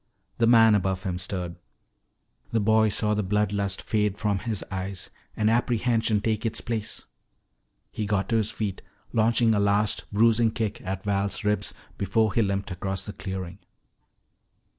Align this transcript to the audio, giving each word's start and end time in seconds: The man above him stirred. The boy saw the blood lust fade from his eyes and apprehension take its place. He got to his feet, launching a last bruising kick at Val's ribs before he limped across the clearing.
The 0.39 0.47
man 0.47 0.73
above 0.73 1.03
him 1.03 1.19
stirred. 1.19 1.57
The 2.51 2.59
boy 2.59 2.89
saw 2.89 3.13
the 3.13 3.21
blood 3.21 3.51
lust 3.53 3.83
fade 3.83 4.17
from 4.17 4.39
his 4.39 4.63
eyes 4.71 5.11
and 5.37 5.47
apprehension 5.47 6.21
take 6.21 6.43
its 6.43 6.59
place. 6.59 7.05
He 7.91 8.07
got 8.07 8.27
to 8.29 8.37
his 8.37 8.49
feet, 8.49 8.81
launching 9.13 9.53
a 9.53 9.59
last 9.59 10.05
bruising 10.11 10.49
kick 10.53 10.81
at 10.81 11.03
Val's 11.03 11.43
ribs 11.43 11.75
before 11.99 12.33
he 12.33 12.41
limped 12.41 12.71
across 12.71 13.05
the 13.05 13.13
clearing. 13.13 13.59